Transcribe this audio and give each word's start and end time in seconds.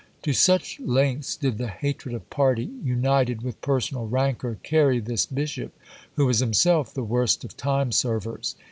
To 0.23 0.33
such 0.33 0.79
lengths 0.79 1.35
did 1.37 1.59
the 1.59 1.67
hatred 1.67 2.15
of 2.15 2.27
party, 2.31 2.71
united 2.83 3.43
with 3.43 3.61
personal 3.61 4.07
rancour, 4.07 4.57
carry 4.63 4.99
this 4.99 5.27
bishop, 5.27 5.77
who 6.15 6.25
was 6.25 6.39
himself 6.39 6.91
the 6.91 7.03
worst 7.03 7.43
of 7.43 7.55
time 7.55 7.91
servers. 7.91 8.55